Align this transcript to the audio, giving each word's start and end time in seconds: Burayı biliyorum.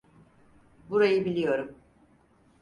Burayı 0.89 1.25
biliyorum. 1.25 1.75